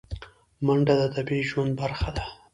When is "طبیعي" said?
1.15-1.43